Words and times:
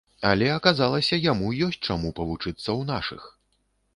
Але 0.29 0.45
аказалася, 0.53 1.19
яму 1.31 1.51
ёсць 1.67 1.77
чаму 1.87 2.13
павучыцца 2.21 2.63
ў 2.63 2.81
нашых. 2.91 3.21